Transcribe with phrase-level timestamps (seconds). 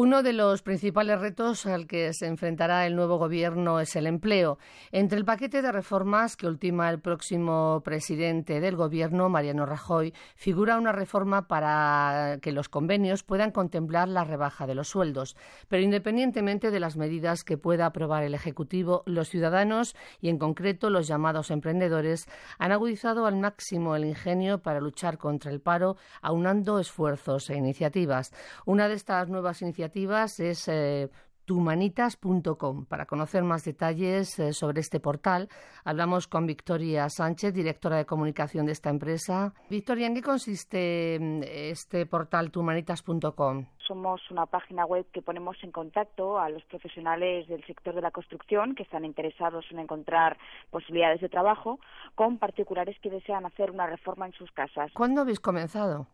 [0.00, 4.56] Uno de los principales retos al que se enfrentará el nuevo gobierno es el empleo.
[4.92, 10.78] Entre el paquete de reformas que ultima el próximo presidente del gobierno, Mariano Rajoy, figura
[10.78, 15.36] una reforma para que los convenios puedan contemplar la rebaja de los sueldos.
[15.66, 20.90] Pero independientemente de las medidas que pueda aprobar el Ejecutivo, los ciudadanos y en concreto
[20.90, 22.28] los llamados emprendedores
[22.60, 28.32] han agudizado al máximo el ingenio para luchar contra el paro, aunando esfuerzos e iniciativas.
[28.64, 31.10] Una de estas nuevas iniciativas es eh,
[31.48, 32.84] tumanitas.com.
[32.84, 35.48] Para conocer más detalles eh, sobre este portal,
[35.82, 39.54] hablamos con Victoria Sánchez, directora de comunicación de esta empresa.
[39.70, 43.64] Victoria, ¿en qué consiste mm, este portal tumanitas.com?
[43.86, 48.10] Somos una página web que ponemos en contacto a los profesionales del sector de la
[48.10, 50.36] construcción que están interesados en encontrar
[50.70, 51.80] posibilidades de trabajo
[52.14, 54.92] con particulares que desean hacer una reforma en sus casas.
[54.92, 56.08] ¿Cuándo habéis comenzado?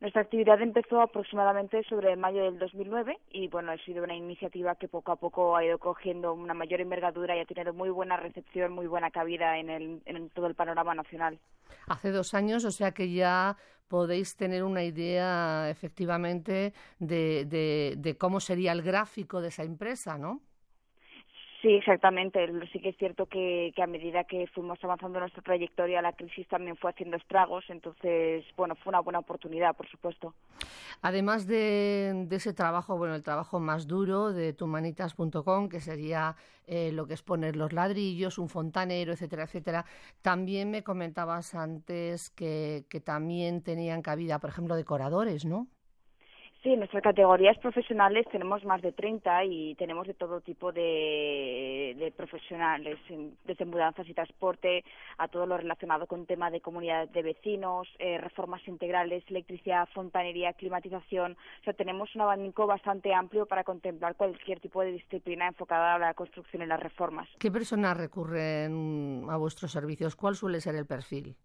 [0.00, 4.88] Nuestra actividad empezó aproximadamente sobre mayo del 2009 y bueno, ha sido una iniciativa que
[4.88, 8.72] poco a poco ha ido cogiendo una mayor envergadura y ha tenido muy buena recepción,
[8.72, 11.38] muy buena cabida en, el, en todo el panorama nacional.
[11.86, 13.56] Hace dos años, o sea que ya
[13.88, 20.18] podéis tener una idea efectivamente de, de, de cómo sería el gráfico de esa empresa,
[20.18, 20.42] ¿no?
[21.62, 22.46] Sí, exactamente.
[22.72, 26.76] Sí que es cierto que, a medida que fuimos avanzando nuestra trayectoria, la crisis también
[26.76, 27.64] fue haciendo estragos.
[27.68, 30.34] Entonces, bueno, fue una buena oportunidad, por supuesto.
[31.00, 37.06] Además de, ese trabajo, bueno, el trabajo más duro de tumanitas.com, que sería eh, lo
[37.06, 39.84] que es poner los ladrillos, un fontanero, etcétera, etcétera,
[40.22, 45.68] también me comentabas antes que, que también tenían cabida, por ejemplo, decoradores, ¿no?
[46.66, 52.12] Sí, en nuestras categorías profesionales tenemos más de 30 y tenemos de todo tipo de,
[52.16, 52.98] profesionales,
[53.44, 54.82] desde mudanzas y transporte
[55.16, 60.54] a todo lo relacionado con tema de comunidad de vecinos, eh, reformas integrales, electricidad, fontanería,
[60.54, 61.36] climatización.
[61.60, 65.98] O sea, tenemos un abanico bastante amplio para contemplar cualquier tipo de disciplina enfocada a
[66.00, 67.28] la construcción y las reformas.
[67.38, 70.16] ¿Qué personas recurren a vuestros servicios?
[70.16, 71.36] ¿Cuál suele ser el perfil?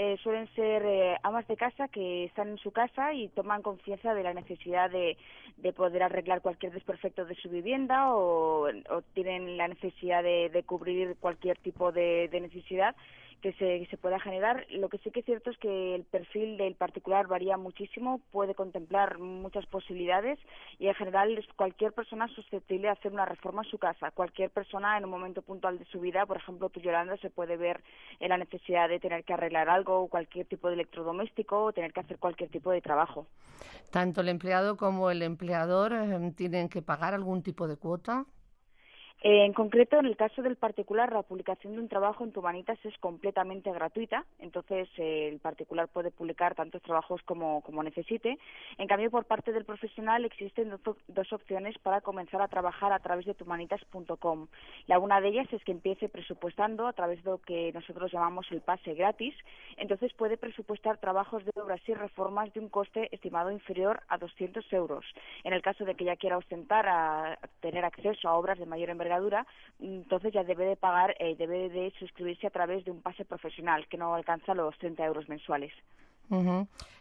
[0.00, 4.14] Eh, suelen ser eh, amas de casa que están en su casa y toman confianza
[4.14, 5.16] de la necesidad de,
[5.56, 8.68] de poder arreglar cualquier desperfecto de su vivienda o,
[9.14, 12.94] tienen la necesidad de, cubrir cualquier tipo de necesidad
[13.40, 14.66] que se, se pueda generar.
[14.70, 18.54] Lo que sí que es cierto es que el perfil del particular varía muchísimo, puede
[18.54, 20.38] contemplar muchas posibilidades
[20.78, 24.10] y en general cualquier persona susceptible de hacer una reforma en su casa.
[24.10, 27.56] Cualquier persona en un momento puntual de su vida, por ejemplo, tú Yolanda, se puede
[27.56, 27.82] ver
[28.20, 32.00] en la necesidad de tener que arreglar algo, cualquier tipo de electrodoméstico o tener que
[32.00, 33.26] hacer cualquier tipo de trabajo.
[33.90, 38.24] Tanto el empleado como el empleador eh, tienen que pagar algún tipo de cuota.
[39.20, 42.96] En concreto, en el caso del particular, la publicación de un trabajo en Tumanitas es
[42.98, 48.38] completamente gratuita, entonces eh, el particular puede publicar tantos trabajos como, como necesite.
[48.78, 50.72] En cambio, por parte del profesional existen
[51.08, 54.46] dos, opciones para comenzar a trabajar a través de tumanitas.com.
[54.86, 58.46] La una de ellas es que empiece presupuestando a través de lo que nosotros llamamos
[58.52, 59.34] el pase gratis,
[59.78, 64.72] entonces puede presupuestar trabajos de obras y reformas de un coste estimado inferior a 200
[64.72, 65.04] euros.
[65.42, 68.90] En el caso de que ya quiera ostentar a tener acceso a obras de mayor
[68.90, 69.07] envergadura,
[69.80, 73.86] entonces ya debe de pagar, eh, debe de suscribirse a través de un pase profesional
[73.88, 75.72] que no alcanza los 30 euros mensuales.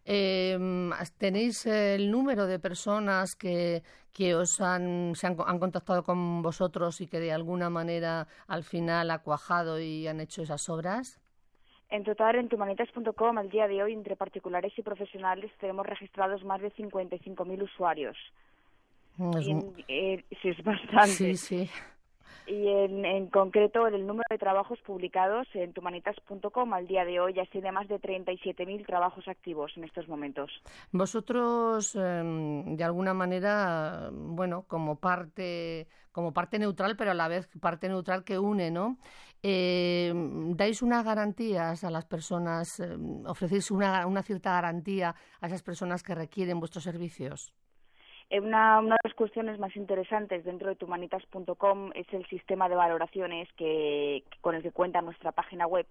[0.05, 3.81] Em, ¿Tenéis el número de personas que,
[4.13, 8.63] que os han, se han, han, contactado con vosotros y que de alguna manera al
[8.63, 11.19] final ha cuajado y han hecho esas obras?
[11.89, 16.61] En total, en tumanitas.com, al día de hoy, entre particulares y profesionales, tenemos registrados más
[16.61, 18.17] de 55.000 usuarios.
[19.37, 21.07] Es, y, eh, sí, es bastante.
[21.07, 21.69] Sí, sí
[22.47, 27.33] y en, en, concreto el número de trabajos publicados en tumanitas.com al día de hoy
[27.33, 30.51] ya tiene más de 37.000 trabajos activos en estos momentos.
[30.91, 35.87] Vosotros, eh, de alguna manera, bueno, como parte
[36.17, 38.97] como parte neutral, pero a la vez parte neutral que une, ¿no?
[39.43, 40.11] Eh,
[40.55, 42.97] ¿Dais unas garantías a las personas, eh,
[43.27, 47.53] ofrecéis una cierta garantía a esas personas que requieren vuestros servicios?
[48.29, 52.75] Eh, una, una, de las cuestiones más interesantes dentro de tumanitas.com es el sistema de
[52.75, 55.85] valoraciones que, con el que cuenta nuestra página web.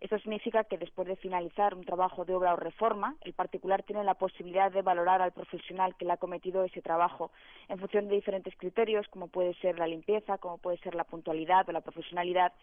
[0.00, 4.04] Esto significa que después de finalizar un trabajo de obra o reforma, el particular tiene
[4.04, 7.30] la posibilidad de valorar al profesional que le ha cometido ese trabajo
[7.68, 11.68] en función de diferentes criterios, como puede ser la limpieza, como puede ser la puntualidad
[11.68, 12.54] o la profesionalidad,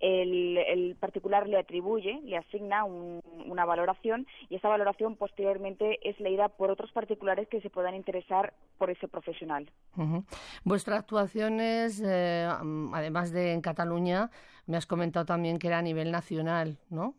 [0.00, 6.18] el, el particular le atribuye, le asigna un, una valoración y esa valoración posteriormente es
[6.20, 9.70] leída por otros particulares que se puedan interesar por ese profesional.
[9.96, 10.24] Uh -huh.
[10.64, 12.46] Vuestra actuación es, eh,
[12.92, 14.30] además de en Cataluña,
[14.66, 17.14] me has comentado también que era a nivel nacional, ¿no?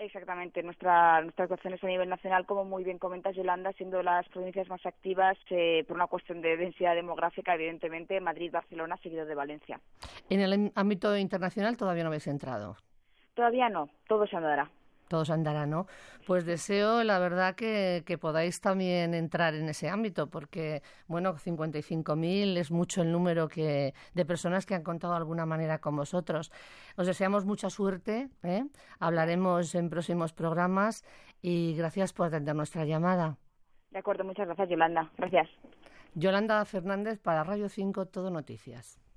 [0.00, 4.66] Exactamente, nuestra, nuestras actuaciones a nivel nacional, como muy bien comentas, Yolanda, siendo las provincias
[4.68, 9.78] más activas eh, por una cuestión de densidad demográfica, evidentemente, Madrid, Barcelona, seguido de Valencia.
[10.30, 12.76] En el ámbito internacional todavía no habéis entrado.
[13.34, 14.70] Todavía no, todo se andará
[15.10, 15.86] todos andarán, ¿no?
[16.24, 22.70] Pues deseo, la verdad, que, podáis también entrar en ese ámbito, porque, bueno, 55.000 es
[22.70, 26.52] mucho el número que, de personas que han contado de alguna manera con vosotros.
[26.96, 28.64] Os deseamos mucha suerte, ¿eh?
[29.00, 31.04] hablaremos en próximos programas
[31.42, 33.36] y gracias por atender nuestra llamada.
[33.90, 35.10] De acuerdo, muchas gracias, Yolanda.
[35.18, 35.48] Gracias.
[36.14, 39.00] Yolanda Fernández para Radio 5, Todo Noticias.